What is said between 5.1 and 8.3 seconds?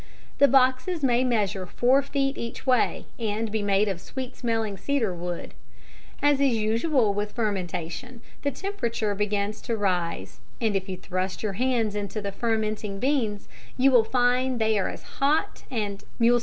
wood. As is usual with fermentation,